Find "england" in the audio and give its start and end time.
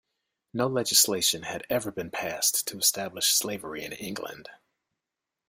3.93-4.49